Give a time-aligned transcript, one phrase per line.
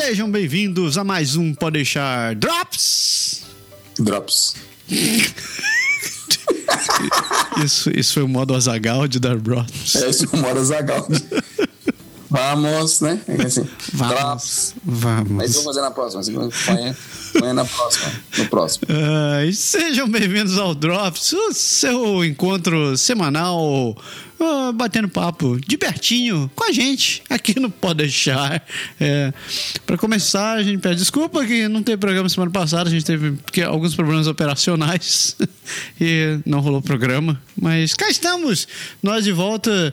[0.00, 3.42] sejam bem-vindos a mais um Pode Deixar Drops.
[3.98, 4.54] Drops.
[7.64, 9.96] Isso, isso foi o modo Azagal de dar Drops.
[9.96, 11.08] É, isso é o modo Azagal.
[12.30, 13.20] Vamos, né?
[13.26, 14.74] É assim, Vamos, drops.
[14.84, 15.32] vamos.
[15.32, 16.20] Mas vamos fazer na próxima.
[16.20, 16.48] Assim, põe,
[17.32, 18.12] põe na próxima.
[18.38, 18.86] No próximo.
[19.46, 23.96] E sejam bem-vindos ao Drops, o seu encontro semanal
[24.40, 28.64] ah, batendo papo de pertinho com a gente aqui no Pode Deixar.
[29.00, 29.32] É,
[29.84, 33.32] para começar, a gente pede desculpa que não teve programa semana passada, a gente teve
[33.32, 35.36] porque, alguns problemas operacionais
[36.00, 38.68] e não rolou programa, mas cá estamos,
[39.02, 39.92] nós de volta.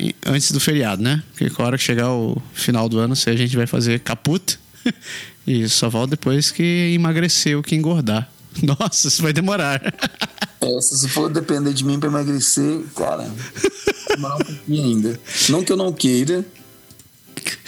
[0.00, 1.22] em- antes do feriado, né?
[1.30, 4.00] Porque com a hora que chegar o final do ano, se a gente vai fazer
[4.00, 4.58] caput
[5.46, 8.30] e só volta depois que emagreceu, que engordar.
[8.62, 9.80] Nossa, isso vai demorar.
[10.60, 13.30] É, se for depender de mim pra emagrecer, cara,
[14.08, 15.20] demorar um pouquinho ainda.
[15.48, 16.44] Não que eu não queira,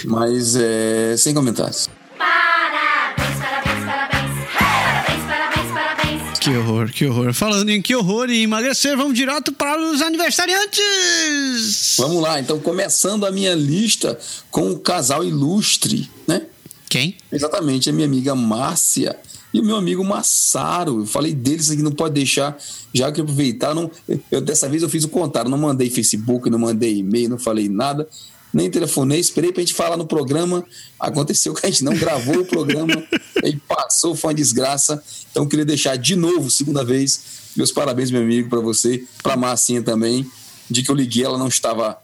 [0.04, 1.90] mas é, sem comentários.
[2.16, 4.30] Parabéns, parabéns, parabéns.
[4.58, 6.38] Parabéns, parabéns, parabéns.
[6.38, 7.34] Que horror, que horror.
[7.34, 11.96] Falando em que horror e emagrecer, vamos direto para os aniversariantes.
[11.98, 14.18] Vamos lá, então começando a minha lista
[14.50, 16.42] com o casal ilustre, né?
[16.88, 17.16] Quem?
[17.32, 19.16] Exatamente, a minha amiga Márcia
[19.52, 21.00] e o meu amigo Massaro.
[21.00, 22.56] Eu falei deles aqui, não pode deixar,
[22.92, 23.74] já que aproveitar.
[23.74, 23.90] Não,
[24.30, 27.68] eu, dessa vez eu fiz o contato, não mandei Facebook, não mandei e-mail, não falei
[27.68, 28.08] nada,
[28.52, 30.64] nem telefonei, esperei pra gente falar no programa.
[30.98, 33.02] Aconteceu que a gente não gravou o programa
[33.42, 35.02] e passou, foi uma desgraça.
[35.30, 37.20] Então eu queria deixar de novo, segunda vez,
[37.56, 40.26] meus parabéns, meu amigo, pra você, pra Marcinha também,
[40.70, 41.98] de que eu liguei, ela não estava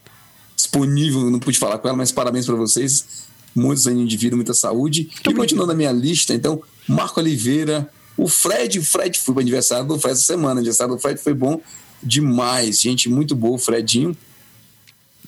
[0.56, 3.30] disponível, não pude falar com ela, mas parabéns para vocês.
[3.54, 5.10] Muitos anos de vida, muita saúde.
[5.28, 9.86] e continuando a minha lista, então, Marco Oliveira, o Fred, o Fred foi para aniversário
[9.86, 10.60] do Fred essa semana.
[10.60, 11.60] Aniversário do Fred foi bom
[12.02, 12.80] demais.
[12.80, 14.16] Gente, muito boa, o Fredinho.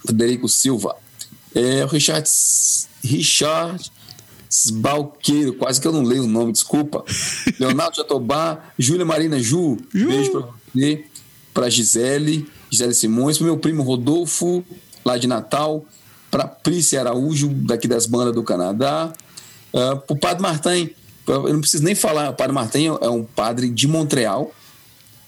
[0.05, 0.97] Frederico Silva.
[1.55, 2.29] É, o Richard,
[3.03, 3.91] Richard
[4.73, 7.05] Balqueiro, quase que eu não leio o nome, desculpa.
[7.59, 10.09] Leonardo Jatobá, Júlia Marina Ju, Ju.
[10.09, 10.41] beijo pra
[10.75, 11.05] você,
[11.53, 14.65] pra Gisele, Gisele Simões, pro meu primo Rodolfo,
[15.05, 15.85] lá de Natal,
[16.35, 19.13] pra Prícia Araújo, daqui das bandas do Canadá,
[19.73, 20.91] uh, pro Padre Martin,
[21.29, 24.53] eu não preciso nem falar, o Padre Martin é um padre de Montreal,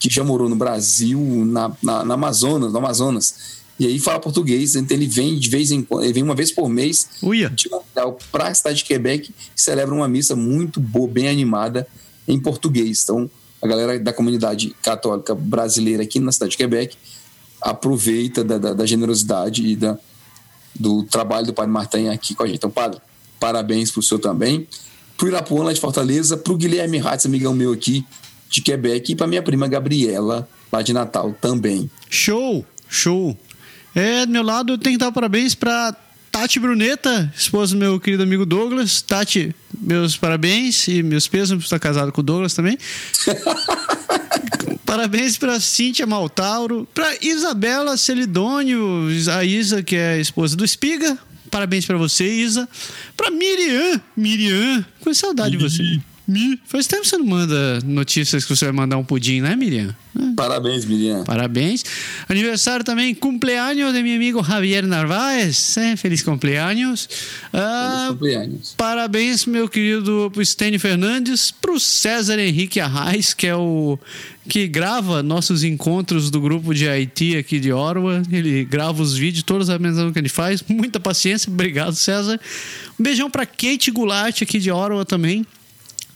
[0.01, 3.55] que já morou no Brasil, na, na, na Amazonas, no Amazonas.
[3.79, 6.51] E aí fala português, então ele vem de vez em quando, ele vem uma vez
[6.51, 7.51] por mês Uia.
[7.51, 11.87] de Montreal para a cidade de Quebec e celebra uma missa muito boa, bem animada
[12.27, 13.03] em português.
[13.05, 13.31] Então,
[13.63, 16.97] a galera da comunidade católica brasileira aqui na cidade de Quebec
[17.63, 19.97] aproveita da, da- da generosidade e da,
[20.79, 22.57] do trabalho do Padre Martin aqui com a gente.
[22.57, 23.01] Então, Padre,
[23.39, 24.67] parabéns pro senhor também.
[25.17, 28.05] Pro Irapuã, lá de Fortaleza, pro Guilherme Ratz, amigão meu aqui
[28.51, 31.91] de Quebec, e pra minha prima Gabriela, lá de Natal também.
[32.09, 33.37] Show, show.
[33.95, 35.97] É, do meu lado eu tenho que dar parabéns pra
[36.31, 39.01] Tati Bruneta, esposa do meu querido amigo Douglas.
[39.01, 42.77] Tati, meus parabéns e meus pesos por estar casado com o Douglas também.
[44.87, 51.19] Parabéns pra Cíntia Maltauro, pra Isabela Celidônio, a Isa, que é a esposa do Espiga.
[51.51, 52.69] Parabéns pra você, Isa.
[53.17, 55.83] Pra Miriam, Miriam, com saudade de você.
[56.29, 59.55] Mi, faz tempo que você não manda notícias que você vai mandar um pudim, né,
[59.55, 59.95] Miriam?
[60.35, 61.23] Parabéns, Miriam.
[61.25, 61.85] Parabéns.
[62.29, 65.77] Aniversário também, cumpleaños de meu amigo Javier Narváez.
[65.77, 67.09] É, feliz cumpleaños.
[67.53, 68.75] Ah, Cumpleaños.
[68.77, 73.99] parabéns, meu querido pro Stênio Fernandes, pro César Henrique Arraes, que é o
[74.49, 78.23] que grava nossos encontros do grupo de Haiti aqui de Orwa.
[78.33, 80.63] Ele grava os vídeos, todas as mensagens que ele faz.
[80.69, 82.41] Muita paciência, obrigado, César.
[82.99, 85.45] Um beijão pra Kate Goulart aqui de Orwa também.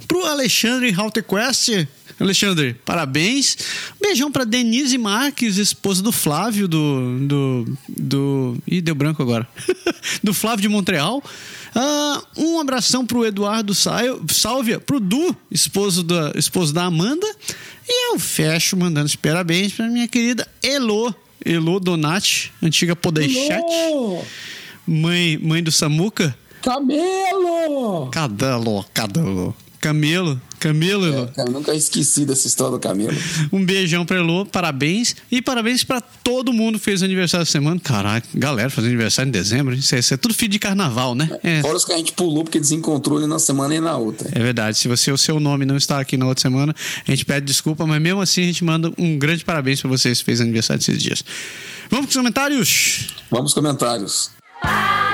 [0.07, 1.87] Pro Alexandre Haltequest.
[2.19, 3.57] Alexandre, parabéns.
[4.01, 7.19] Beijão pra Denise Marques, esposa do Flávio, do.
[7.27, 7.79] do.
[7.89, 8.57] do.
[8.67, 9.49] Ih, deu branco agora.
[10.23, 11.23] do Flávio de Montreal.
[11.75, 17.27] Ah, um abração pro Eduardo Saio- Sálvia, pro Du, esposo da, esposo da Amanda.
[17.89, 21.15] E eu fecho mandando os parabéns pra minha querida Elo.
[21.43, 23.65] Elo Donati, antiga Podeixete,
[24.87, 26.37] mãe, mãe do Samuca.
[26.61, 28.09] Camelo!
[28.11, 29.57] Cadelo, cadelo.
[29.81, 31.27] Camelo, Camelo, Elô.
[31.29, 33.17] Cara, eu nunca esqueci dessa história do Camelo.
[33.51, 35.17] Um beijão pra Elô, parabéns.
[35.31, 37.81] E parabéns pra todo mundo que fez aniversário essa semana.
[37.81, 39.75] Caraca, galera fazendo aniversário em dezembro.
[39.75, 41.31] Isso é, isso é tudo filho de carnaval, né?
[41.43, 44.29] É, Fora os que a gente pulou porque desencontrou ele na semana e na outra.
[44.33, 44.77] é verdade.
[44.77, 46.75] Se você, o seu nome não está aqui na outra semana,
[47.07, 50.15] a gente pede desculpa, mas mesmo assim a gente manda um grande parabéns pra você
[50.15, 51.25] que fez aniversário esses dias.
[51.89, 53.07] Vamos pros comentários?
[53.31, 54.31] Vamos comentários.
[54.63, 55.10] Para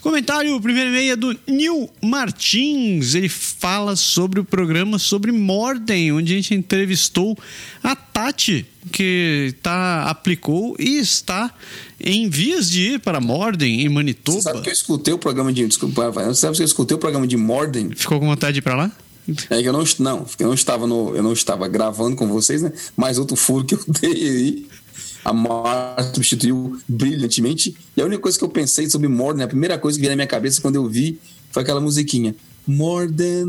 [0.00, 3.14] Comentário, primeiro e-mail é do Nil Martins.
[3.14, 7.36] Ele fala sobre o programa sobre Morden, onde a gente entrevistou
[7.82, 11.52] a Tati, que tá, aplicou e está
[12.00, 14.42] em vias de ir para Morden, em Você Manitoba.
[14.42, 15.66] sabe que eu escutei o programa de.
[15.66, 17.90] Desculpa, você sabe que eu escutei o programa de Morden?
[17.94, 18.92] Ficou com vontade de ir para lá?
[19.50, 22.62] É que eu não, não, eu não estava no, eu não estava gravando com vocês,
[22.62, 22.72] né?
[22.96, 24.66] Mas outro furo que eu dei aí,
[25.28, 27.76] a Mar substituiu brilhantemente.
[27.96, 30.16] E a única coisa que eu pensei sobre Morden, a primeira coisa que veio na
[30.16, 31.18] minha cabeça quando eu vi,
[31.50, 32.34] foi aquela musiquinha.
[32.66, 33.46] More than.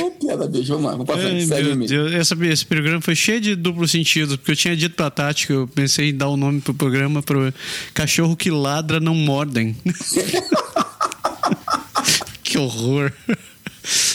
[0.00, 1.88] Ô, piada, beijo, vamos lá, vamos pra frente, Ai, segue o meu e-mail.
[1.88, 5.46] Deus, essa- esse programa foi cheio de duplo sentido, porque eu tinha dito pra Tati
[5.48, 7.52] que eu pensei em dar o nome pro programa pro
[7.92, 9.76] cachorro que ladra não mordem.
[12.42, 13.12] que horror.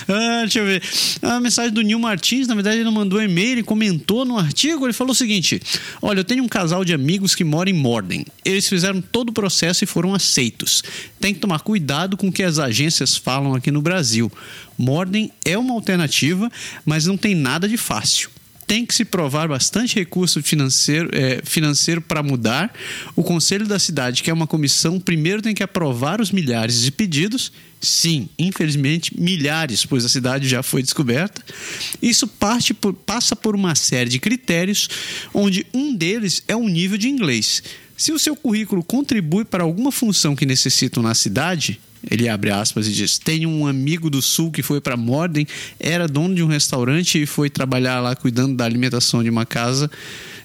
[0.07, 0.81] Ah, deixa eu ver.
[1.21, 4.85] A mensagem do Nil Martins, na verdade, ele não mandou e-mail, ele comentou no artigo.
[4.85, 5.61] Ele falou o seguinte:
[6.01, 8.25] Olha, eu tenho um casal de amigos que mora em Morden.
[8.43, 10.83] Eles fizeram todo o processo e foram aceitos.
[11.19, 14.31] Tem que tomar cuidado com o que as agências falam aqui no Brasil.
[14.77, 16.49] Morden é uma alternativa,
[16.85, 18.29] mas não tem nada de fácil
[18.69, 22.71] tem que se provar bastante recurso financeiro, é, financeiro para mudar.
[23.15, 26.91] O Conselho da Cidade, que é uma comissão, primeiro tem que aprovar os milhares de
[26.91, 27.51] pedidos.
[27.81, 31.41] Sim, infelizmente, milhares, pois a cidade já foi descoberta.
[31.99, 34.87] Isso parte por- passa por uma série de critérios,
[35.33, 37.63] onde um deles é o nível de inglês.
[37.97, 42.87] Se o seu currículo contribui para alguma função que necessitam na cidade, ele abre aspas
[42.87, 45.45] e diz: Tenho um amigo do sul que foi para Morden,
[45.79, 49.89] era dono de um restaurante e foi trabalhar lá cuidando da alimentação de uma casa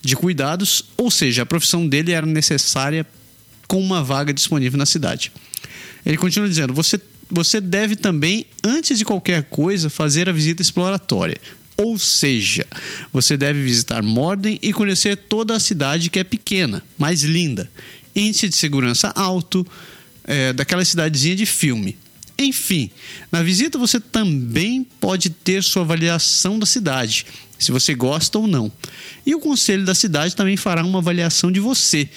[0.02, 3.06] de cuidados, ou seja, a profissão dele era necessária
[3.66, 5.32] com uma vaga disponível na cidade.
[6.04, 11.38] Ele continua dizendo: Você, você deve também, antes de qualquer coisa, fazer a visita exploratória.
[11.76, 12.64] Ou seja,
[13.12, 17.68] você deve visitar Morden e conhecer toda a cidade que é pequena, mas linda.
[18.14, 19.66] Índice de segurança alto,
[20.24, 21.96] é, daquela cidadezinha de filme.
[22.36, 22.90] Enfim,
[23.30, 27.26] na visita você também pode ter sua avaliação da cidade,
[27.58, 28.70] se você gosta ou não.
[29.24, 32.08] E o conselho da cidade também fará uma avaliação de você.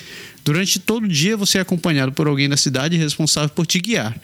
[0.43, 4.19] Durante todo o dia você é acompanhado por alguém da cidade responsável por te guiar.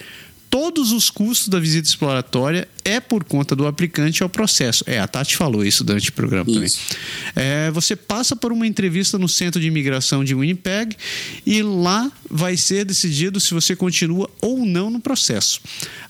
[0.54, 4.84] Todos os custos da visita exploratória é por conta do aplicante ao processo.
[4.86, 6.80] É, a Tati falou isso durante o programa Isso.
[6.90, 7.04] também.
[7.36, 10.96] É, você passa por uma entrevista no Centro de Imigração de Winnipeg
[11.44, 15.60] e lá vai ser decidido se você continua ou não no processo.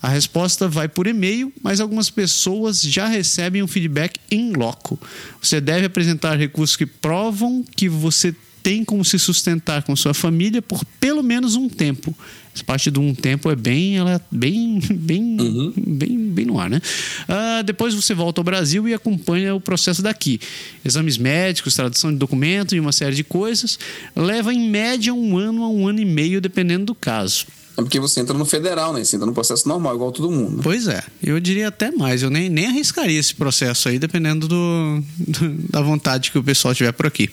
[0.01, 4.99] A resposta vai por e-mail, mas algumas pessoas já recebem um feedback em loco.
[5.41, 10.61] Você deve apresentar recursos que provam que você tem como se sustentar com sua família
[10.61, 12.15] por pelo menos um tempo.
[12.55, 16.69] Essa parte do um tempo é bem, ela é bem, bem, bem, bem no ar,
[16.69, 16.79] né?
[17.27, 20.39] Ah, depois você volta ao Brasil e acompanha o processo daqui.
[20.85, 23.77] Exames médicos, tradução de documento e uma série de coisas.
[24.15, 27.45] Leva em média um ano a um ano e meio, dependendo do caso.
[27.75, 29.03] É porque você entra no federal, né?
[29.03, 30.61] Você entra no processo normal, igual todo mundo.
[30.61, 32.21] Pois é, eu diria até mais.
[32.21, 36.75] Eu nem, nem arriscaria esse processo aí, dependendo do, do- da vontade que o pessoal
[36.75, 37.31] tiver por aqui.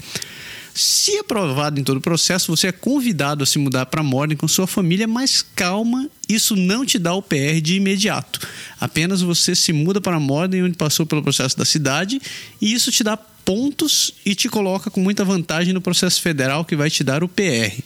[0.75, 4.47] Se aprovado em todo o processo, você é convidado a se mudar para Morden com
[4.47, 8.41] sua família, mas calma, isso não te dá o PR de imediato.
[8.81, 12.21] Apenas você se muda para Morden, onde passou pelo processo da cidade,
[12.61, 16.77] e isso te dá pontos e te coloca com muita vantagem no processo federal que
[16.77, 17.83] vai te dar o PR.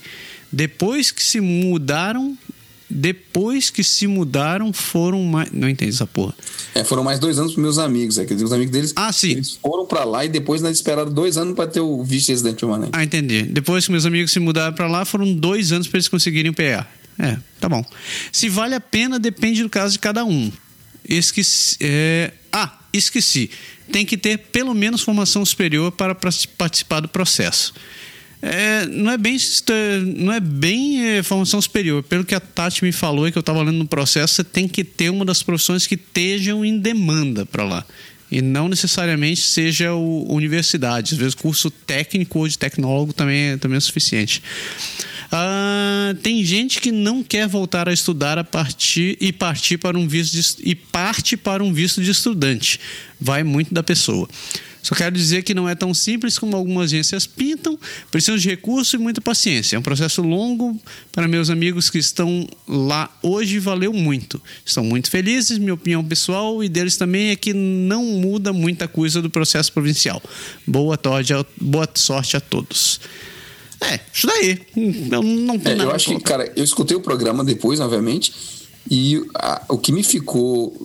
[0.53, 2.37] Depois que se mudaram,
[2.89, 5.51] depois que se mudaram, foram mais.
[5.53, 6.35] Não entendi essa porra.
[6.75, 8.19] É, foram mais dois anos pros meus amigos.
[8.19, 9.33] É, quer dizer, os amigos deles Ah, sim.
[9.33, 12.57] eles foram pra lá e depois nós esperaram dois anos pra ter o visto residente
[12.61, 12.91] permanente.
[12.93, 13.43] Ah, entendi.
[13.45, 16.55] Depois que meus amigos se mudaram pra lá, foram dois anos pra eles conseguirem o
[16.55, 16.87] PA.
[17.19, 17.85] É, tá bom.
[18.33, 20.51] Se vale a pena, depende do caso de cada um.
[21.09, 21.77] Esqueci.
[21.81, 23.51] é, Ah, esqueci.
[23.93, 27.75] Tem que ter pelo menos formação superior para participar do processo.
[28.47, 29.39] É, não é bem,
[30.19, 32.03] não é bem é, formação superior.
[32.03, 34.69] Pelo que a Tati me falou e que eu estava lendo no processo, você tem
[34.69, 37.87] que ter uma das profissões que estejam em demanda para lá.
[38.31, 41.15] E não necessariamente seja o universidade.
[41.15, 44.43] Às vezes curso técnico ou de tecnólogo também é, também é suficiente.
[45.33, 50.07] Ah, tem gente que não quer voltar a estudar a partir e partir para um
[50.07, 52.79] visto de, e parte para um visto de estudante.
[53.19, 54.29] Vai muito da pessoa.
[54.85, 57.79] Só quero dizer que não é tão simples como algumas agências pintam,
[58.11, 59.77] precisam de recursos e muita paciência.
[59.77, 60.79] É um processo longo
[61.11, 64.41] para meus amigos que estão lá hoje, valeu muito.
[64.63, 69.23] Estão muito felizes, minha opinião pessoal e deles também é que não muda muita coisa
[69.23, 70.23] do processo provincial.
[70.67, 73.01] Boa, torde a- boa sorte a todos.
[73.81, 74.61] É, isso daí.
[74.77, 78.35] Eu não tenho É, nada eu acho que, cara, eu escutei o programa depois, obviamente,
[78.91, 80.77] e a- o que me ficou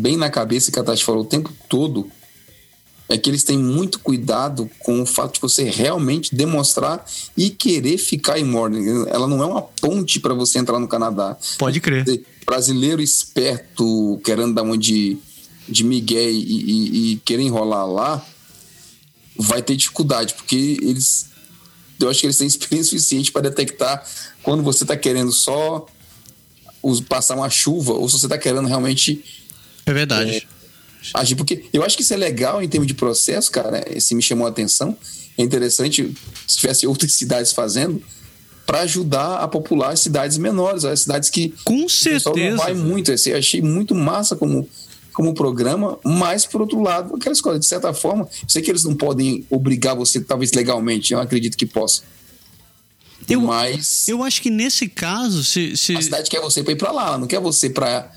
[0.00, 2.10] bem na cabeça que a Tati falou o tempo todo
[3.08, 7.04] é que eles têm muito cuidado com o fato de você realmente demonstrar
[7.36, 8.84] e querer ficar em Morden.
[9.08, 11.36] Ela não é uma ponte para você entrar no Canadá.
[11.56, 12.04] Pode crer.
[12.44, 15.16] Brasileiro esperto, querendo dar uma de,
[15.68, 18.26] de Miguel e, e- e querer enrolar lá,
[19.38, 21.26] vai ter dificuldade, porque eles.
[22.00, 24.04] Eu acho que eles têm experiência suficiente para detectar
[24.42, 25.86] quando você está querendo só
[27.08, 29.24] passar uma chuva ou se você está querendo realmente
[29.84, 30.46] É verdade.
[31.14, 31.36] Agir.
[31.36, 33.84] Porque eu acho que isso é legal em termos de processo, cara.
[33.94, 34.96] Esse me chamou a atenção.
[35.38, 36.14] É interessante
[36.46, 38.02] se tivesse outras cidades fazendo
[38.66, 42.56] para ajudar a popular as cidades menores, as cidades que Com pessoal não certeza.
[42.56, 43.12] vai muito.
[43.12, 44.68] Eu achei muito massa como,
[45.12, 48.82] como programa, mas por outro lado, aquelas coisas, de certa forma, eu sei que eles
[48.82, 52.02] não podem obrigar você, talvez legalmente, eu acredito que possa.
[53.28, 55.76] Eu- mas Eu acho que nesse caso, se.
[55.76, 55.96] se...
[55.96, 58.10] a cidade quer você para ir para lá, não quer você para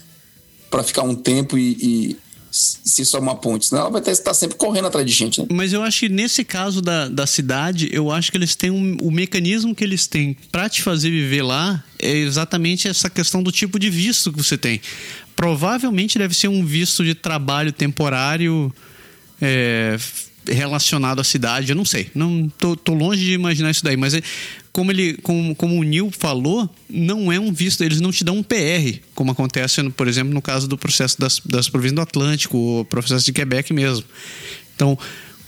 [0.69, 2.17] para ficar um tempo e, e
[2.51, 5.47] ser só uma ponte, senão ela vai estar sempre correndo atrás de gente, né?
[5.51, 8.97] Mas eu acho que nesse caso da, da cidade, eu acho que eles têm um,
[9.01, 13.51] o mecanismo que eles têm pra te fazer viver lá é exatamente essa questão do
[13.51, 14.81] tipo de visto que você tem.
[15.35, 18.73] Provavelmente deve ser um visto de trabalho temporário
[19.41, 19.97] é,
[20.53, 22.09] relacionado à cidade, eu não sei.
[22.13, 24.21] Não tô, tô longe de imaginar isso daí, mas é-
[24.71, 28.37] como ele, como, como o Neil falou, não é um visto, eles não te dão
[28.37, 32.57] um PR, como acontece, por exemplo, no caso do processo das, das províncias do Atlântico,
[32.81, 34.05] o processo de Quebec mesmo.
[34.75, 34.97] Então,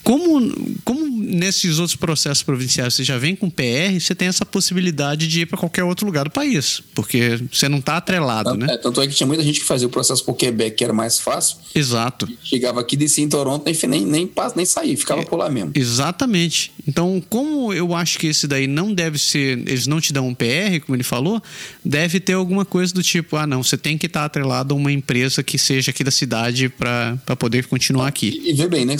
[0.04, 5.28] como, como nesses outros processos provinciais você já vem com PR, você tem essa possibilidade
[5.28, 8.68] de ir para qualquer outro lugar do país, porque você não está atrelado, né?
[8.72, 10.94] É, tanto é que tinha muita gente que fazia o processo por Quebec, que era
[10.94, 11.58] mais fácil.
[11.74, 12.28] Exato.
[12.44, 15.72] Chegava aqui, descia em Toronto, nem, nem, nem, nem saía, ficava por lá mesmo.
[15.76, 16.72] Exatamente.
[16.88, 19.60] Então, como eu acho que esse daí não deve ser.
[19.60, 21.42] Eles não te dão um PR, como ele falou,
[21.84, 24.92] deve ter alguma coisa do tipo: ah, não, você tem que estar atrelado a uma
[24.92, 28.42] empresa que seja aqui da cidade para poder continuar aqui.
[28.44, 28.96] E, e vê bem, né?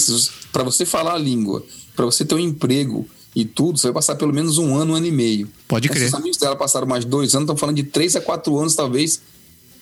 [0.52, 1.64] Para você falar a língua,
[1.96, 4.96] para você ter um emprego e tudo, você vai passar pelo menos um ano, um
[4.96, 5.50] ano e meio.
[5.68, 6.14] Pode crer.
[6.14, 9.22] amigos dela passaram mais dois anos, estão falando de três a quatro anos, talvez,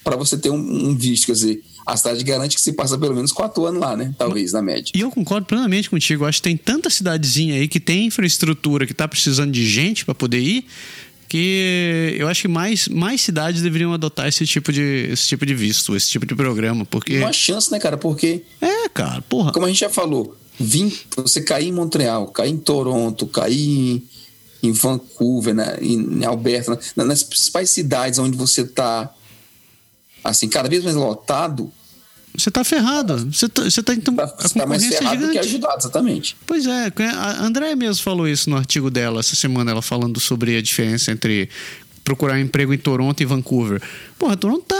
[0.03, 1.25] para você ter um, um visto.
[1.25, 4.13] Quer dizer, a cidade garante que se passa pelo menos quatro anos lá, né?
[4.17, 4.91] Talvez, na média.
[4.93, 6.25] E eu concordo plenamente contigo.
[6.25, 10.13] Acho que tem tanta cidadezinha aí que tem infraestrutura, que tá precisando de gente para
[10.13, 10.65] poder ir,
[11.27, 15.55] que eu acho que mais, mais cidades deveriam adotar esse tipo, de, esse tipo de
[15.55, 16.85] visto, esse tipo de programa.
[16.85, 17.17] Porque.
[17.17, 17.97] Uma chance, né, cara?
[17.97, 19.51] Porque É, cara, porra.
[19.51, 20.35] como a gente já falou,
[21.15, 24.03] você cair em Montreal, cair em Toronto, cair em,
[24.69, 29.09] em Vancouver, né, em, em Alberta, na- nas principais cidades onde você está
[30.23, 31.71] assim, cada vez mais lotado,
[32.37, 33.31] Você tá ferrado.
[33.33, 34.15] Você tá, você tá então.
[34.15, 35.47] tá, A você tá mais é ferrado do que gigante.
[35.47, 36.37] ajudado, exatamente.
[36.45, 40.55] Pois é, a André mesmo falou isso no artigo dela essa semana, ela falando sobre
[40.55, 41.49] a diferença entre
[42.03, 43.81] procurar emprego em Toronto e Vancouver.
[44.17, 44.75] Porra, Toronto tá.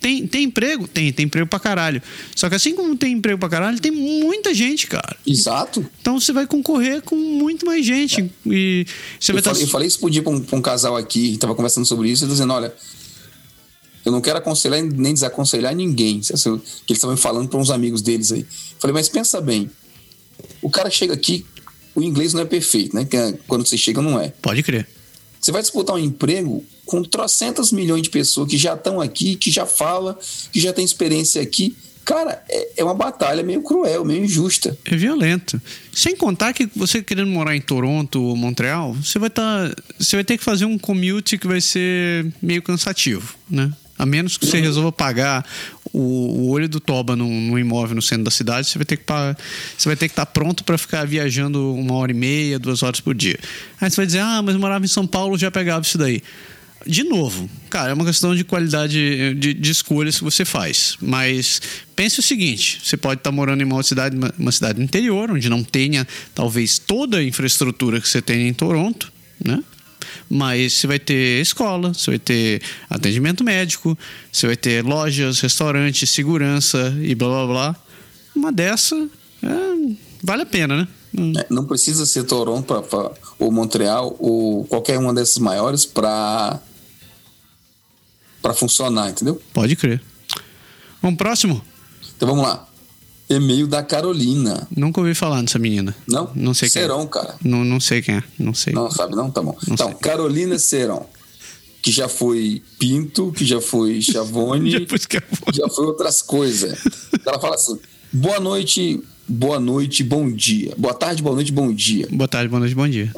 [0.00, 0.88] Tem, tem emprego?
[0.88, 2.02] Tem, tem emprego pra caralho.
[2.34, 5.16] Só que assim como tem emprego pra caralho, tem muita gente, cara.
[5.26, 5.84] Exato.
[6.00, 8.30] Então você vai concorrer com muito mais gente.
[8.46, 8.86] E
[9.20, 9.50] você vai Eu estar.
[9.50, 12.10] falei, eu falei isso por dia pra um, pra um casal aqui, tava conversando sobre
[12.10, 12.72] isso, dizendo, olha,
[14.04, 16.62] eu não quero aconselhar nem desaconselhar ninguém, se- que eles
[16.98, 18.46] estavam falando para uns amigos deles aí.
[18.78, 19.70] Falei, mas pensa bem,
[20.62, 21.44] o cara chega aqui,
[21.94, 23.06] o inglês não é perfeito, né?
[23.12, 24.32] É- Quando você chega, não é.
[24.40, 24.88] Pode crer.
[25.38, 29.48] Você vai disputar um emprego com trocentas milhões de pessoas que já estão aqui, que
[29.48, 30.18] já fala,
[30.52, 31.76] que já tem experiência aqui.
[32.04, 34.76] Cara, é, é uma batalha meio cruel, meio injusta.
[34.84, 35.62] É violento.
[35.92, 39.72] Sem contar que você querendo morar em Toronto ou Montreal, você vai estar.
[39.96, 43.70] você vai ter que fazer um commute que vai ser meio cansativo, né?
[43.96, 45.46] A menos que você resolva pagar
[45.92, 48.96] o, o olho do toba num, num imóvel no centro da cidade, você vai ter
[48.96, 49.36] que pa-
[49.78, 52.98] você vai ter que estar pronto para ficar viajando uma hora e meia, duas horas
[52.98, 53.38] por dia.
[53.80, 56.22] Aí você vai dizer, ah, mas eu morava em São Paulo, já pegava isso daí.
[56.86, 60.96] De novo, cara, é uma questão de qualidade de, de escolhas que você faz.
[61.00, 61.60] Mas
[61.94, 65.62] pense o seguinte: você pode estar morando em uma cidade, uma, cidade interior, onde não
[65.62, 69.12] tenha talvez toda a infraestrutura que você tem em Toronto,
[69.44, 69.62] né?
[70.28, 73.96] Mas você vai ter escola, você vai ter atendimento médico,
[74.32, 77.76] você vai ter lojas, restaurantes, segurança e blá blá blá.
[78.34, 78.96] Uma dessa
[79.42, 79.48] é,
[80.22, 80.88] vale a pena, né?
[81.18, 85.84] Hum, É, Não precisa ser Toronto pra, pra- ou Montreal ou qualquer uma dessas maiores
[85.84, 86.60] para
[88.42, 89.40] para funcionar, entendeu?
[89.52, 90.02] Pode crer.
[91.02, 91.62] Vamos próximo?
[92.16, 92.66] Então vamos lá.
[93.28, 94.66] E-mail da Carolina.
[94.76, 95.94] Nunca ouvi falar dessa menina.
[96.06, 96.30] Não?
[96.34, 96.84] Não sei quem é.
[96.84, 97.36] Serão, cara.
[97.44, 98.24] Não, não sei quem é.
[98.38, 98.72] Não sei.
[98.72, 99.30] Não sabe, não?
[99.30, 99.56] Tá bom.
[99.66, 99.96] Não então, sei.
[99.98, 101.06] Carolina Serão.
[101.80, 105.54] Que já foi Pinto, que já foi Chavone, eu vou.
[105.54, 106.78] já foi outras coisas.
[107.24, 107.78] Ela fala assim:
[108.12, 110.74] boa noite, boa noite, bom dia.
[110.76, 112.06] Boa tarde, boa noite, bom dia.
[112.10, 113.10] Boa tarde, boa noite, bom dia.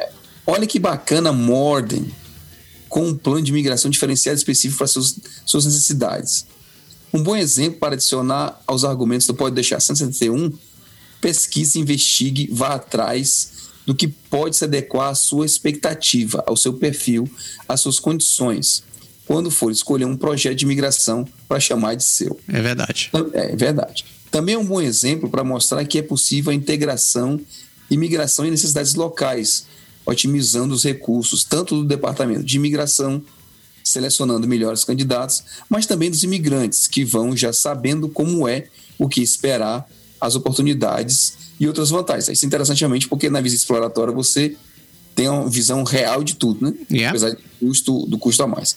[0.46, 2.06] Olha que bacana Morden,
[2.92, 6.44] com um plano de imigração diferenciado específico para suas, suas necessidades.
[7.10, 10.52] Um bom exemplo para adicionar aos argumentos do Pode Deixar 171
[11.18, 17.26] pesquise, investigue, vá atrás do que pode se adequar à sua expectativa, ao seu perfil,
[17.66, 18.84] às suas condições,
[19.26, 22.38] quando for escolher um projeto de migração para chamar de seu.
[22.46, 23.10] É verdade.
[23.32, 24.04] É verdade.
[24.30, 27.40] Também é um bom exemplo para mostrar que é possível a integração
[27.90, 29.64] e migração em necessidades locais,
[30.04, 33.22] otimizando os recursos tanto do departamento de imigração,
[33.84, 38.68] selecionando melhores candidatos, mas também dos imigrantes que vão já sabendo como é,
[38.98, 39.88] o que esperar,
[40.20, 42.28] as oportunidades e outras vantagens.
[42.28, 44.56] Isso é interessantemente porque na visita exploratória você
[45.14, 46.74] tem uma visão real de tudo, né?
[46.90, 47.10] Yeah.
[47.10, 48.76] Apesar do custo, do custo a mais.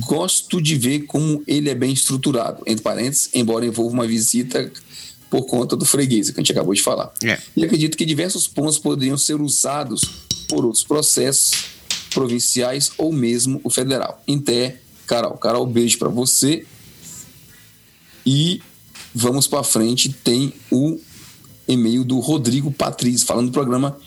[0.00, 4.70] Gosto de ver como ele é bem estruturado, entre parênteses, embora envolva uma visita
[5.30, 7.12] por conta do freguês, que a gente acabou de falar.
[7.22, 7.38] É.
[7.56, 10.02] E acredito que diversos pontos poderiam ser usados
[10.48, 11.52] por outros processos
[12.12, 14.22] provinciais ou mesmo o federal.
[14.26, 15.36] Inter, Carol.
[15.36, 16.64] Carol, beijo para você.
[18.24, 18.60] E
[19.14, 20.08] vamos para frente.
[20.10, 20.98] Tem o
[21.66, 23.98] e-mail do Rodrigo Patrício, falando do programa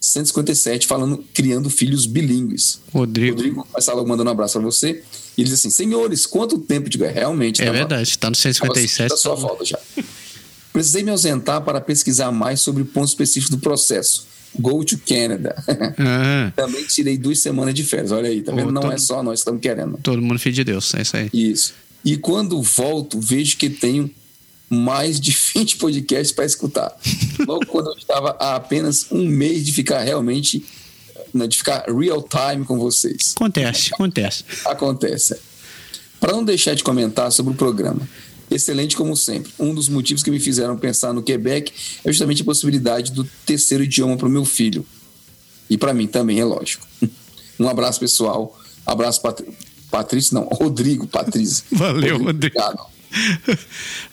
[0.00, 2.80] 157, falando criando filhos bilíngues.
[2.92, 3.36] Rodrigo.
[3.36, 5.02] Rodrigo, começar logo mandando um abraço para você.
[5.36, 7.60] E ele diz assim: Senhores, quanto tempo de realmente?
[7.60, 9.08] É tava- verdade, tá no 157.
[9.10, 9.78] da sua tá- falta já.
[10.78, 14.28] Precisei me ausentar para pesquisar mais sobre pontos específicos do processo.
[14.60, 15.60] Go to Canada.
[15.98, 18.12] Ah, Também tirei duas semanas de férias.
[18.12, 18.68] Olha aí, tá vendo?
[18.68, 19.98] Ô, Não todo- é só nós que estamos querendo.
[20.00, 21.28] todo mundo filho de Deus, é isso aí.
[21.34, 21.74] Isso.
[22.04, 24.08] E quando volto, vejo que tenho
[24.70, 26.96] mais de 20 podcasts para escutar.
[27.44, 30.64] Logo quando eu estava há apenas um mês de ficar realmente,
[31.34, 33.32] né, de ficar real time com vocês.
[33.34, 34.44] Acontece, acontece.
[34.64, 35.36] Acontece.
[36.20, 38.08] Para não deixar de comentar sobre o programa,
[38.50, 39.52] excelente como sempre.
[39.58, 41.72] Um dos motivos que me fizeram pensar no Quebec
[42.04, 44.84] é justamente a possibilidade do terceiro idioma para o meu filho.
[45.68, 46.86] E para mim também, é lógico.
[47.60, 48.56] Um abraço, pessoal.
[48.86, 49.40] Abraço, Pat...
[49.90, 51.64] Patrício, não, Rodrigo Patrício.
[51.72, 52.30] Valeu, Rodrigo.
[52.30, 52.78] Obrigado.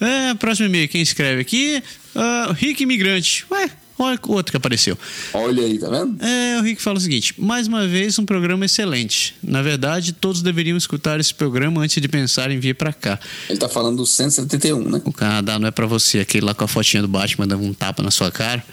[0.00, 1.82] É, próximo e-mail, quem escreve aqui?
[2.14, 3.46] Ah, Rick Imigrante.
[3.50, 4.96] Ué, olha o outro que apareceu.
[5.32, 6.22] Olha aí, tá vendo?
[6.24, 9.34] É, o Rick fala o seguinte: mais uma vez, um programa excelente.
[9.42, 13.18] Na verdade, todos deveriam escutar esse programa antes de pensar em vir pra cá.
[13.48, 15.02] Ele tá falando do 171, né?
[15.04, 17.74] O Canadá não é pra você, aquele lá com a fotinha do Batman dando um
[17.74, 18.64] tapa na sua cara.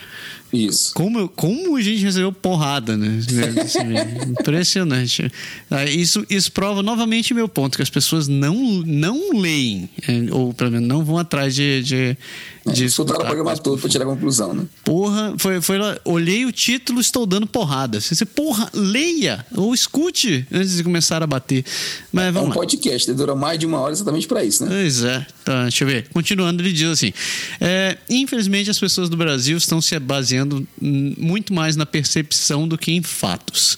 [0.53, 0.93] Isso.
[0.93, 3.19] Como, como a gente recebeu porrada, né?
[3.55, 4.05] Nesse e-mail.
[4.39, 5.31] Impressionante.
[5.69, 8.55] Ah, Isso, isso prova novamente meu ponto, que as pessoas não,
[8.85, 11.81] não leem, eh, ou pelo menos não vão atrás de.
[11.81, 12.17] de,
[12.65, 14.65] de Escutaram o programa todo para tirar a conclusão, né?
[14.85, 17.99] Porra, foi, foi lá, olhei o título, estou dando porrada.
[17.99, 21.65] Você, porra, leia ou escute antes de começar a bater.
[22.11, 22.55] Mas É um vamos lá.
[22.55, 24.69] podcast, ele dura mais de uma hora exatamente para isso, né?
[24.71, 25.25] Pois é.
[25.43, 26.07] Tá, deixa eu ver.
[26.09, 27.11] Continuando, ele diz assim:
[27.59, 32.91] é, infelizmente, as pessoas do Brasil estão se baseando muito mais na percepção do que
[32.91, 33.77] em fatos.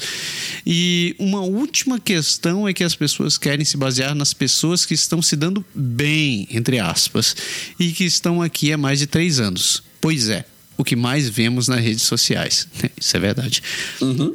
[0.65, 5.21] E uma última questão é que as pessoas querem se basear nas pessoas que estão
[5.21, 7.36] se dando bem, entre aspas,
[7.80, 9.84] e que estão aqui há mais de três anos.
[9.99, 10.45] Pois é.
[10.78, 12.67] O que mais vemos nas redes sociais.
[12.99, 13.63] Isso é verdade.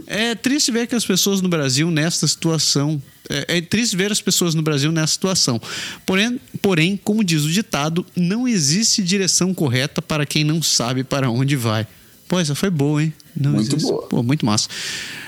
[0.07, 3.01] É triste ver que as pessoas no Brasil nesta situação.
[3.31, 5.61] É, é triste ver as pessoas no Brasil nessa situação.
[6.05, 11.31] Porém, porém, como diz o ditado, não existe direção correta para quem não sabe para
[11.31, 11.87] onde vai.
[12.29, 13.12] Pô, essa foi boa, hein?
[13.37, 13.90] Não Muito existe.
[13.90, 14.07] boa.
[14.07, 14.69] Pô, muito massa.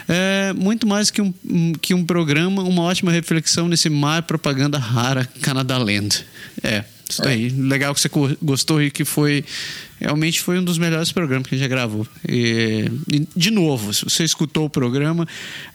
[0.09, 1.33] É, muito mais que um,
[1.81, 6.25] que um programa, uma ótima reflexão nesse mar propaganda rara Canadaland.
[6.62, 7.48] É, isso aí.
[7.51, 8.11] Legal que você
[8.42, 9.44] gostou e que foi.
[10.01, 12.05] Realmente foi um dos melhores programas que a gente já gravou.
[12.29, 12.87] E,
[13.37, 15.29] de novo, se você escutou o programa,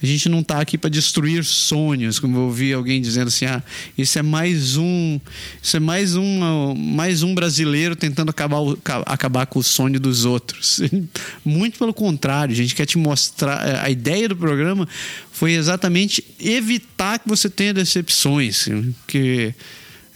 [0.04, 3.64] a gente não está aqui para destruir sonhos, como eu ouvi alguém dizendo assim: ah,
[3.98, 5.18] isso é mais um.
[5.64, 9.98] Isso é mais um, mais um brasileiro tentando acabar, o- ca- acabar com o sonho
[9.98, 10.82] dos outros.
[11.46, 13.66] Muito pelo contrário, a gente quer te mostrar.
[13.66, 14.86] eh, A ideia do programa
[15.32, 18.68] foi exatamente evitar que você tenha decepções.
[19.08, 19.54] Que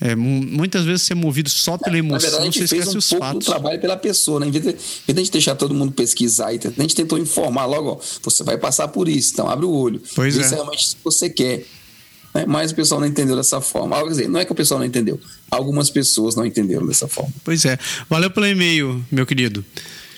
[0.01, 2.97] é, mu- muitas vezes ser movido só pela Na emoção, verdade, a você esquece um
[2.99, 3.45] os pouco fatos.
[3.45, 4.47] do trabalho pela pessoa, né?
[4.47, 6.95] Em vez de, em vez de a gente deixar todo mundo pesquisar, e a gente
[6.95, 10.01] tentou informar logo, ó, você vai passar por isso, então abre o olho.
[10.15, 10.47] Pois Vê é.
[10.47, 11.65] se realmente isso que você quer.
[12.33, 12.45] Né?
[12.47, 14.01] Mas o pessoal não entendeu dessa forma.
[14.03, 15.19] Quer dizer, não é que o pessoal não entendeu.
[15.51, 17.31] Algumas pessoas não entenderam dessa forma.
[17.43, 17.77] Pois é.
[18.09, 19.63] Valeu pelo e-mail, meu querido.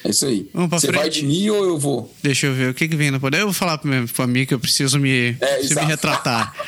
[0.03, 0.47] É isso aí.
[0.53, 2.13] Você vai de mim ou eu vou?
[2.21, 3.39] Deixa eu ver o que, que vem na poder.
[3.39, 6.53] Eu vou falar pra, pra mim que eu preciso me, preciso me retratar.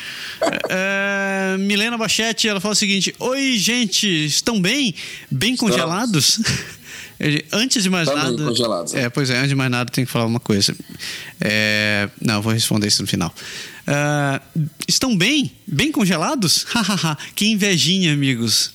[0.68, 4.94] É, Milena Bachete, ela fala o seguinte: Oi, gente, estão bem?
[5.30, 6.38] Bem congelados?
[7.18, 8.44] Ele- Antes de mais Também nada.
[8.44, 9.04] congelados, né?
[9.04, 10.76] É, pois é, antes de mais nada, tem que falar uma coisa.
[11.40, 13.34] É, não, vou responder isso no final.
[13.86, 14.42] Ah,
[14.86, 15.50] estão bem?
[15.66, 16.66] Bem congelados?
[17.34, 18.72] Que invejinha, amigos.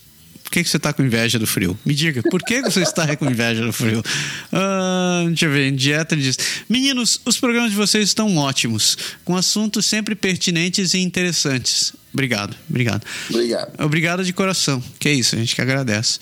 [0.51, 1.79] Por que, que você está com inveja do frio?
[1.85, 4.03] Me diga, por que você está com inveja do frio?
[4.51, 6.37] Ah, deixa eu ver, dieta diz:
[6.67, 11.93] Meninos, os programas de vocês estão ótimos, com assuntos sempre pertinentes e interessantes.
[12.13, 13.03] Obrigado, obrigado.
[13.29, 13.83] Obrigado.
[13.83, 14.83] Obrigado de coração.
[14.99, 16.19] Que é isso, a gente que agradece.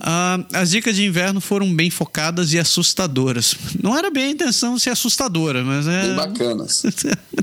[0.00, 3.54] Ah, as dicas de inverno foram bem focadas e assustadoras.
[3.82, 6.06] Não era bem a intenção ser assustadora, mas é.
[6.06, 6.82] Bem bacanas.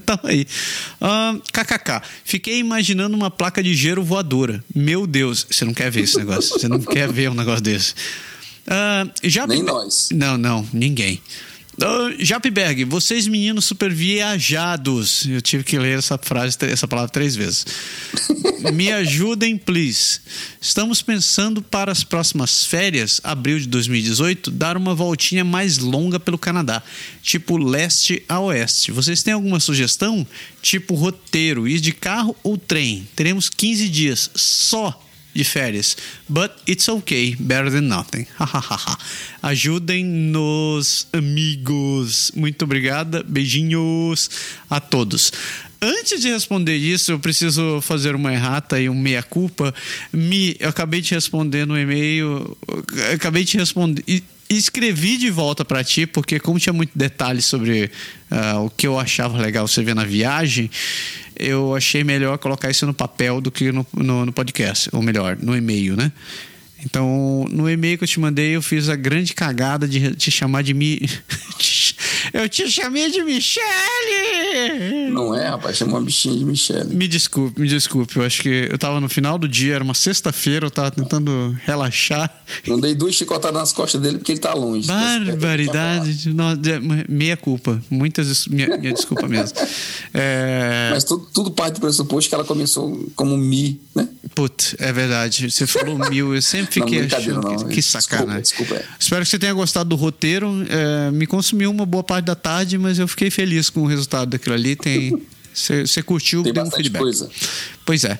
[0.07, 0.45] Então aí.
[1.01, 2.01] Ah, KKK.
[2.23, 4.63] Fiquei imaginando uma placa de gelo voadora.
[4.73, 6.57] Meu Deus, você não quer ver esse negócio.
[6.57, 7.93] Você não quer ver um negócio desse.
[8.67, 10.09] Ah, já Nem nós.
[10.13, 11.21] Não, não, ninguém.
[11.79, 15.27] Uh, Japberg, vocês meninos super viajados.
[15.27, 17.67] Eu tive que ler essa frase, essa palavra três vezes.
[18.73, 20.19] Me ajudem, please.
[20.59, 26.39] Estamos pensando para as próximas férias, abril de 2018, dar uma voltinha mais longa pelo
[26.39, 26.81] Canadá,
[27.21, 28.91] tipo leste a oeste.
[28.91, 30.25] Vocês têm alguma sugestão?
[30.63, 33.07] Tipo roteiro, ir de carro ou trem?
[33.15, 35.06] Teremos 15 dias só
[35.37, 35.95] de férias.
[36.27, 38.25] But it's okay, better than nothing.
[39.41, 42.31] Ajudem-nos, amigos.
[42.35, 43.23] Muito obrigada.
[43.23, 44.29] Beijinhos
[44.69, 45.31] a todos.
[45.79, 49.73] Antes de responder isso, eu preciso fazer uma errata e um meia-culpa.
[50.11, 52.57] Me, eu acabei de responder no e-mail.
[53.13, 54.03] Acabei de responder.
[54.07, 57.91] e- Escrevi de volta pra ti, porque como tinha muito detalhe sobre
[58.31, 60.71] ah, o que eu achava legal você ver na viagem,
[61.39, 65.37] eu achei melhor colocar isso no papel do que no, no, no podcast, ou melhor,
[65.41, 66.11] no e-mail, né?
[66.85, 70.61] Então, no e-mail que eu te mandei, eu fiz a grande cagada de te chamar
[70.61, 71.01] de Mi.
[72.33, 75.09] eu te chamei de Michele!
[75.11, 75.77] Não é, rapaz?
[75.77, 76.93] Chama uma bichinha de Michelle.
[76.95, 78.15] Me desculpe, me desculpe.
[78.17, 81.55] Eu acho que eu tava no final do dia, era uma sexta-feira, eu tava tentando
[81.65, 82.29] relaxar.
[82.67, 84.87] Não dei duas chicotadas nas costas dele porque ele tá longe.
[84.87, 86.33] Barbaridade.
[86.33, 87.81] Não, de- meia culpa.
[87.89, 88.47] Muitas.
[88.47, 89.57] Minha, minha desculpa mesmo.
[90.13, 94.07] É, Mas tudo, tudo parte do pressuposto que ela começou como Mi, né?
[94.35, 95.49] Putz, é verdade.
[95.49, 97.67] Você falou mil, eu sempre Não, fiquei brincadeira, achando não.
[97.69, 98.41] que, que sacanagem.
[98.41, 98.97] Desculpa, desculpa, é.
[98.99, 100.65] Espero que você tenha gostado do roteiro.
[100.69, 104.29] É, me consumiu uma boa parte da tarde, mas eu fiquei feliz com o resultado
[104.29, 104.75] daquilo ali.
[104.75, 105.21] Tem,
[105.53, 107.01] você, curtiu, Tem deu um feedback.
[107.01, 107.29] coisa.
[107.85, 108.19] Pois é.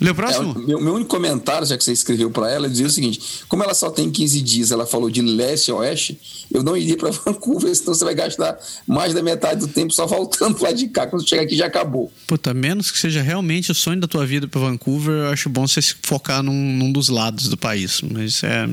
[0.00, 0.52] Lê o É, próximo?
[0.52, 3.62] o meu, meu único comentário, já que você escreveu para ela, dizia o seguinte: como
[3.62, 6.18] ela só tem 15 dias, ela falou de leste a oeste,
[6.50, 10.06] eu não iria para Vancouver, senão você vai gastar mais da metade do tempo só
[10.06, 11.06] voltando lá de cá.
[11.06, 12.10] Quando chegar aqui já acabou.
[12.26, 15.66] Puta, menos que seja realmente o sonho da tua vida para Vancouver, eu acho bom
[15.68, 18.00] você se focar num, num dos lados do país.
[18.00, 18.70] Mas é.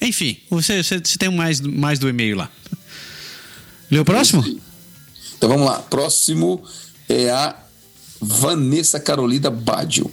[0.00, 2.48] Enfim, você, você, você tem mais, mais do e-mail lá.
[3.92, 4.42] Lê o próximo?
[5.36, 5.78] Então vamos lá.
[5.80, 6.64] Próximo
[7.06, 7.54] é a
[8.18, 10.10] Vanessa Carolina Badio.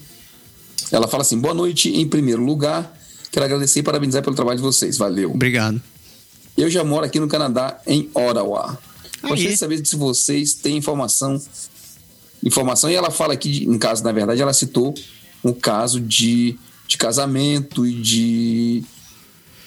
[0.91, 1.89] Ela fala assim: boa noite.
[1.89, 2.93] Em primeiro lugar,
[3.31, 4.97] quero agradecer e parabenizar pelo trabalho de vocês.
[4.97, 5.31] Valeu.
[5.31, 5.81] Obrigado.
[6.57, 8.77] Eu já moro aqui no Canadá, em Ottawa.
[9.23, 9.29] Aí.
[9.29, 11.41] Gostaria de saber se vocês têm informação.
[12.43, 14.93] Informação, e ela fala aqui, no caso, na verdade, ela citou
[15.41, 18.83] um caso de, de casamento e de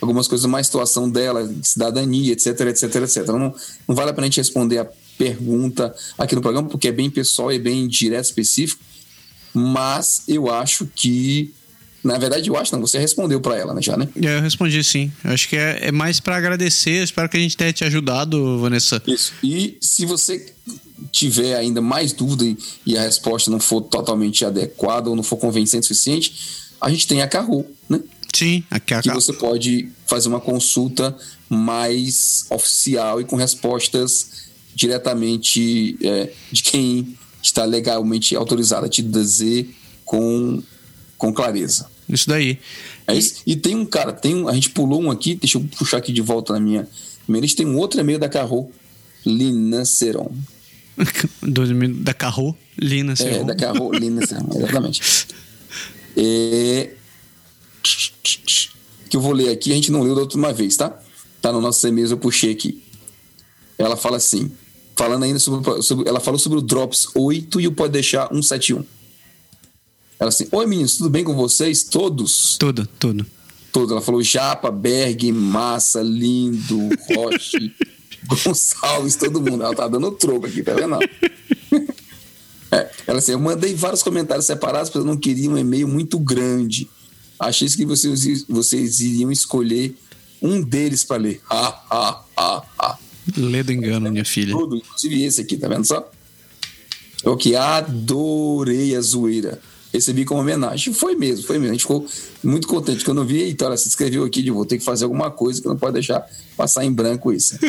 [0.03, 3.27] algumas coisas mais situação dela, de cidadania, etc, etc, etc.
[3.29, 3.55] Não,
[3.89, 4.87] não vale a pena a gente responder a
[5.17, 8.83] pergunta aqui no programa, porque é bem pessoal e bem direto, específico.
[9.55, 11.53] Mas eu acho que.
[12.03, 14.09] Na verdade, eu acho, não, você respondeu para ela, né, já, né?
[14.21, 15.13] É, Eu respondi sim.
[15.23, 17.01] Acho que é, é mais para agradecer.
[17.05, 19.01] Espero que a gente tenha te ajudado, Vanessa.
[19.07, 19.33] Isso.
[19.41, 20.53] E se você
[21.13, 25.37] tiver ainda mais dúvida e- e a resposta não for totalmente adequada ou não for
[25.37, 26.35] convincente o suficiente,
[26.81, 28.01] a gente tem a Carro, né?
[28.33, 31.17] Sim, aqui é a Que você pode fazer uma consulta
[31.49, 39.75] mais oficial e com respostas diretamente é, de quem está legalmente autorizado a te dizer
[40.05, 40.63] com,
[41.19, 41.91] com clareza.
[42.09, 42.59] Isso daí.
[43.07, 43.43] É isso?
[43.47, 46.13] E tem um cara, tem um, a gente pulou um aqui, deixa eu puxar aqui
[46.13, 46.89] de volta na minha,
[47.29, 48.71] minha lista, tem um outro e-mail da Carro,
[49.27, 50.31] Lina Seron.
[51.43, 53.47] Do- da Carro, Lina, É, Serrão.
[53.47, 55.03] da Carolina, exatamente.
[56.15, 56.62] É,
[59.13, 60.99] que eu vou ler aqui, a gente não leu da última vez, tá?
[61.43, 62.83] Tá no nosso e-mail, eu puxei aqui.
[63.77, 64.51] Ela fala assim,
[64.97, 68.83] falando ainda sobre, sobre- Ela falou sobre o Drops 8 e o Pode Deixar 171.
[70.19, 71.83] Ela assim, oi meninos, tudo bem com vocês?
[71.85, 72.57] Todos?
[72.59, 73.27] Tudo, tudo.
[73.71, 73.91] Todos.
[73.93, 77.71] Ela falou Japa, Berg, Massa, Lindo, Roche,
[78.27, 79.63] Gonçalves, todo mundo.
[79.63, 80.97] Ela tá dando troco aqui, tá vendo?
[82.75, 86.19] É, ela assim, eu mandei vários comentários separados porque eu não queria um e-mail muito
[86.19, 86.89] grande.
[87.43, 89.97] Achei que vocês, vocês iriam escolher
[90.41, 91.41] um deles para ler.
[91.51, 92.99] Ha, ha, ha, ha.
[93.37, 94.53] Lê do engano, minha filha.
[94.53, 96.09] Tudo, inclusive esse aqui, tá vendo só?
[97.25, 99.61] Eu que adorei a zoeira.
[99.93, 100.95] Recebi como homenagem.
[100.95, 101.71] Foi mesmo, foi mesmo.
[101.71, 102.07] A gente ficou
[102.45, 103.05] muito contente.
[103.05, 105.61] Quando eu vi, então ela se inscreveu aqui de vou ter que fazer alguma coisa
[105.61, 106.25] que não pode deixar
[106.57, 107.59] passar em branco isso.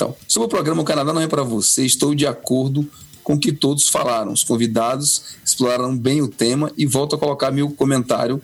[0.00, 2.88] Então, sobre o programa O Canadá não é para você, estou de acordo
[3.22, 4.32] com o que todos falaram.
[4.32, 8.40] Os convidados exploraram bem o tema e volto a colocar meu comentário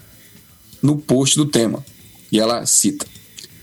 [0.82, 1.84] no post do tema.
[2.30, 3.06] E ela cita: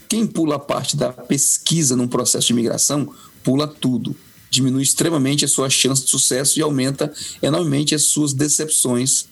[0.07, 4.15] Quem pula a parte da pesquisa num processo de imigração, pula tudo.
[4.49, 9.25] diminui extremamente a sua chance de sucesso e aumenta enormemente as suas decepções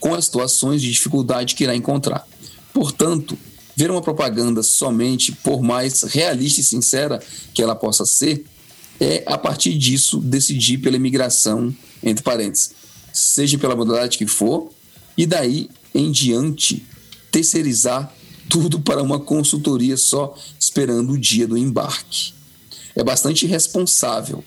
[0.00, 2.26] com as situações de dificuldade que irá encontrar.
[2.72, 3.38] Portanto,
[3.76, 7.22] ver uma propaganda somente, por mais realista e sincera
[7.54, 8.44] que ela possa ser,
[8.98, 12.72] é a partir disso decidir pela imigração, entre parênteses,
[13.12, 14.70] seja pela modalidade que for,
[15.16, 16.86] e daí em diante
[17.30, 18.12] terceirizar
[18.48, 22.32] tudo para uma consultoria só esperando o dia do embarque.
[22.94, 24.44] É bastante irresponsável.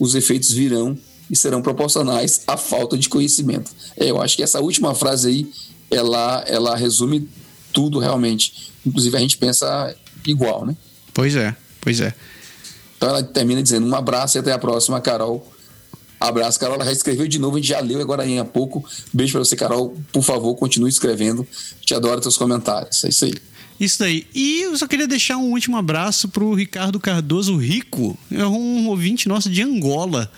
[0.00, 0.98] Os efeitos virão
[1.30, 3.70] e serão proporcionais à falta de conhecimento.
[3.96, 5.52] É, eu acho que essa última frase aí,
[5.90, 7.28] ela, ela resume
[7.72, 8.72] tudo realmente.
[8.84, 9.94] Inclusive a gente pensa
[10.26, 10.76] igual, né?
[11.14, 12.14] Pois é, pois é.
[12.96, 15.46] Então ela termina dizendo um abraço e até a próxima, Carol.
[16.28, 16.76] Abraço, Carol.
[16.76, 18.84] Ela já escreveu de novo, a gente já leu agora há pouco.
[19.12, 19.96] Beijo para você, Carol.
[20.12, 21.46] Por favor, continue escrevendo.
[21.80, 23.02] Te adoro teus comentários.
[23.04, 23.34] É isso aí.
[23.80, 24.26] Isso daí.
[24.32, 28.16] E eu só queria deixar um último abraço pro Ricardo Cardoso Rico.
[28.30, 30.30] É um ouvinte nosso de Angola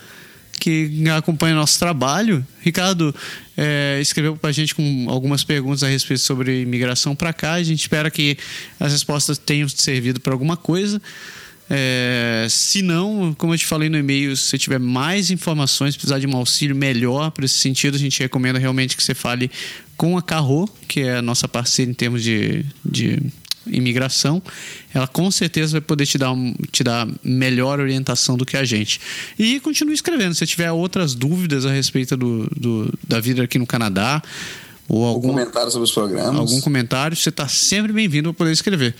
[0.59, 2.45] que acompanha nosso trabalho.
[2.61, 3.13] Ricardo
[3.55, 7.53] é, escreveu para a gente com algumas perguntas a respeito sobre imigração para cá.
[7.53, 8.35] A gente espera que
[8.79, 10.99] as respostas tenham servido para alguma coisa.
[11.69, 16.19] É, se não, como eu te falei no e-mail, se você tiver mais informações, precisar
[16.19, 19.49] de um auxílio melhor para esse sentido, a gente recomenda realmente que você fale
[19.97, 23.19] com a Carro, que é a nossa parceira em termos de, de
[23.65, 24.43] imigração.
[24.93, 28.63] Ela com certeza vai poder te dar, um- te dar melhor orientação do que a
[28.63, 28.99] gente.
[29.39, 30.35] E continue escrevendo.
[30.35, 34.21] Se tiver outras dúvidas a respeito do, do- da vida aqui no Canadá,
[34.87, 36.35] ou Algum algum, comentário sobre os programas?
[36.35, 38.93] algum comentário, você está sempre bem-vindo para poder escrever.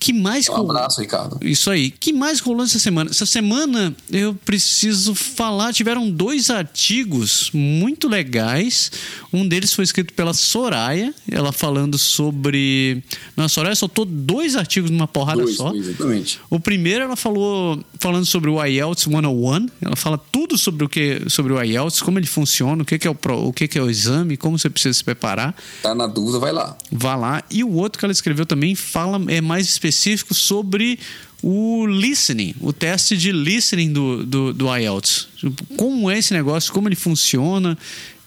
[0.00, 1.38] Que mais Um abraço, Ricardo.
[1.42, 1.90] isso aí.
[1.90, 3.10] que mais rolou essa semana?
[3.10, 5.72] Essa semana eu preciso falar.
[5.72, 8.92] Tiveram dois artigos muito legais.
[9.32, 13.02] Um deles foi escrito pela Soraya, ela falando sobre.
[13.36, 15.74] Não, a Soraya soltou dois artigos numa porrada Dois, só.
[15.74, 16.38] exatamente.
[16.48, 19.66] O primeiro ela falou falando sobre o IELTS 101.
[19.82, 23.06] Ela fala tudo sobre o que sobre o IELTS, como ele funciona, o que, que
[23.08, 23.16] é o
[23.48, 26.52] o que, que é o exame, como você precisa se preparar Tá na dúvida, vai
[26.52, 26.76] lá.
[26.90, 27.42] vá lá.
[27.50, 29.87] E o outro que ela escreveu também fala é mais específico
[30.34, 30.98] sobre
[31.42, 35.28] o listening, o teste de listening do, do, do IELTS.
[35.76, 37.78] Como é esse negócio, como ele funciona,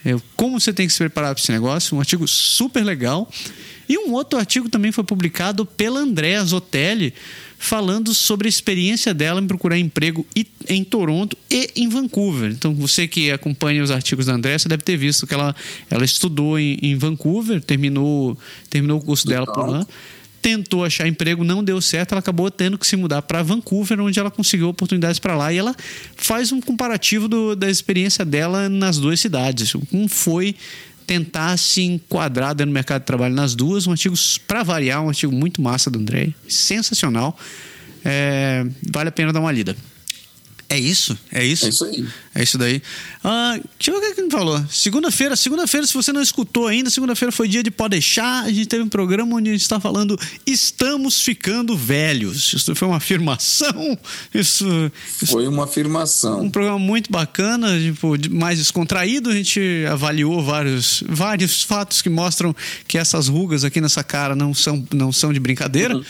[0.05, 1.95] é, como você tem que se preparar para esse negócio.
[1.95, 3.29] Um artigo super legal.
[3.87, 7.13] E um outro artigo também foi publicado pela Andrea Zotelli,
[7.59, 10.25] falando sobre a experiência dela em procurar emprego
[10.67, 12.51] em Toronto e em Vancouver.
[12.51, 15.53] Então, você que acompanha os artigos da Andrea, você deve ter visto que ela,
[15.89, 18.37] ela estudou em, em Vancouver, terminou,
[18.69, 19.85] terminou o curso dela por lá
[20.41, 24.19] tentou achar emprego, não deu certo, ela acabou tendo que se mudar para Vancouver, onde
[24.19, 25.53] ela conseguiu oportunidades para lá.
[25.53, 25.75] E ela
[26.15, 29.73] faz um comparativo do- da experiência dela nas duas cidades.
[29.89, 30.55] Como foi
[31.05, 33.85] tentar se enquadrar do mercado de trabalho nas duas.
[33.85, 34.15] Um artigo,
[34.47, 37.37] para variar, um artigo muito massa do André, sensacional.
[38.03, 39.75] É, vale a pena dar uma lida.
[40.71, 41.17] É isso?
[41.31, 41.65] É isso?
[41.65, 42.07] É isso aí.
[42.33, 42.81] É isso daí.
[43.21, 44.65] Ah, deixa eu ver o que que ele falou.
[44.69, 48.45] Segunda-feira, segunda-feira, se você não escutou ainda, segunda-feira foi dia de Pode Deixar.
[48.45, 52.53] A gente teve um programa onde a gente está falando Estamos ficando velhos.
[52.53, 53.97] Isso foi uma afirmação.
[54.33, 54.65] Isso,
[55.21, 56.49] isso Foi uma um afirmação.
[56.49, 59.29] programa muito bacana, tipo, mais descontraído.
[59.29, 59.59] A gente
[59.91, 62.55] avaliou vários, vários fatos que mostram
[62.87, 65.97] que essas rugas aqui nessa cara não são, não são de brincadeira.
[65.97, 66.03] Uhum.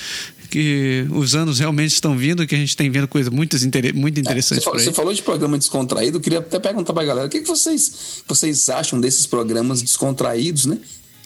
[0.52, 3.56] Que os anos realmente estão vindo, que a gente tem vendo coisas muito,
[3.96, 4.84] muito Você interessantes por aí.
[4.84, 8.22] você falou de programa descontraído, eu queria até perguntar pra galera, o que, que vocês,
[8.28, 10.78] vocês acham desses programas descontraídos, né?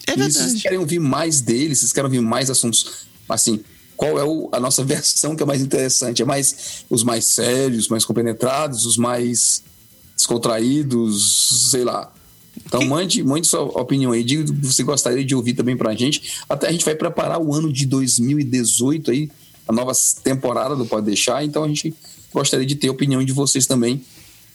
[0.06, 0.32] É E verdade.
[0.32, 1.80] Vocês querem ouvir mais deles?
[1.80, 3.08] Vocês querem ouvir mais assuntos?
[3.28, 3.58] Assim,
[3.96, 6.22] qual é o- a nossa versão que é mais interessante?
[6.22, 9.64] É mais os mais sérios, mais compenetrados, os mais
[10.16, 12.12] descontraídos, sei lá.
[12.66, 15.76] Então Que- mande, mande sua opinião aí, diga o que você gostaria de ouvir também
[15.76, 16.34] pra gente.
[16.48, 19.30] Até a gente vai preparar o ano de 2018 aí,
[19.66, 21.94] a nova temporada do Pode Deixar, então a gente
[22.32, 24.02] gostaria de ter a opinião de vocês também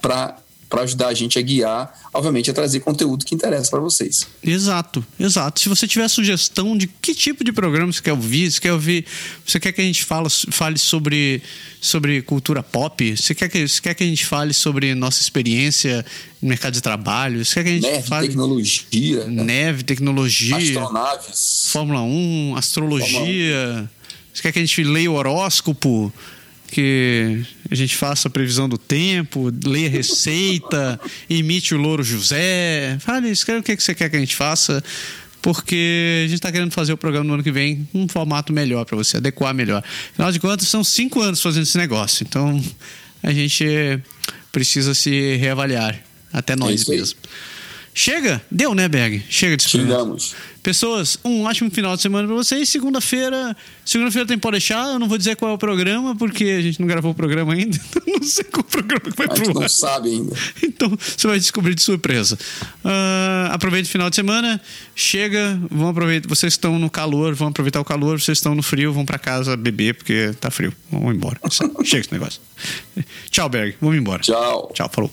[0.02, 0.38] para
[0.72, 4.26] para ajudar a gente a guiar, obviamente a trazer conteúdo que interessa para vocês.
[4.42, 5.60] Exato, exato.
[5.60, 9.06] Se você tiver sugestão de que tipo de programa você quer ouvir, você quer ouvir,
[9.46, 11.44] você quer que a gente fala, fale sobre,
[11.82, 16.06] sobre cultura pop, você quer, que, você quer que a gente fale sobre nossa experiência
[16.42, 21.64] no mercado de trabalho, você quer que a gente Nerd, fale tecnologia, neve, tecnologia, astronaves.
[21.66, 23.92] Fórmula 1, astrologia.
[24.34, 26.14] Você quer que a gente leia o horóscopo?
[26.72, 32.98] Que a gente faça a previsão do tempo, leia receita, imite o Louro José.
[33.00, 34.82] Fale, escreve o que você quer que a gente faça,
[35.42, 38.86] porque a gente está querendo fazer o programa no ano que vem num formato melhor
[38.86, 39.84] para você, adequar melhor.
[40.14, 42.64] Afinal de contas, são cinco anos fazendo esse negócio, então
[43.22, 43.66] a gente
[44.52, 47.04] precisa se reavaliar, até nós isso aí.
[47.94, 48.42] Chega?
[48.50, 49.22] Deu, né, Berg?
[49.30, 49.94] Chega de experimento.
[49.98, 50.36] Chegamos.
[50.64, 52.70] Pessoas, um ótimo final de semana pra vocês.
[52.70, 54.94] Segunda-feira, segunda-feira tem Pode deixar.
[54.94, 57.54] Eu não vou dizer qual é o programa, porque a gente não gravou o programa
[57.54, 57.78] ainda.
[57.92, 59.70] Então não sei qual programa que vai A gente pro não ar.
[59.70, 60.36] sabe ainda.
[60.64, 62.38] Então você vai descobrir de surpresa.
[62.84, 64.62] Ah, aproveite o final de semana.
[64.96, 66.30] Chega, vão aproveitar.
[66.30, 68.20] Vocês estão no calor, vão aproveitar o calor.
[68.22, 70.72] Vocês estão no frio, vão pra casa beber, porque tá frio.
[70.92, 71.40] Vamos embora.
[71.84, 72.40] Chega esse negócio.
[73.30, 73.76] Tchau, Berg.
[73.82, 74.22] Vamos embora.
[74.22, 74.72] Tchau.
[74.74, 75.12] Tchau, falou.